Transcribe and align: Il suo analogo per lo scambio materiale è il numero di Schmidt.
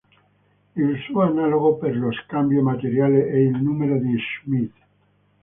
Il 0.77 0.97
suo 1.05 1.21
analogo 1.21 1.75
per 1.77 1.95
lo 1.95 2.11
scambio 2.11 2.63
materiale 2.63 3.27
è 3.29 3.35
il 3.35 3.61
numero 3.61 3.99
di 3.99 4.17
Schmidt. 4.17 4.73